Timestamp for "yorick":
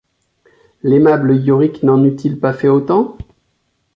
1.35-1.83